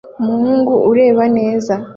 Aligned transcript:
Umuhungu 0.21 0.73
ureba 0.91 1.23
neza 1.37 1.73